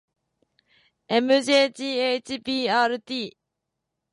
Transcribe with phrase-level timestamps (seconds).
[1.07, 3.31] ｍｊｇｈｂｒｔ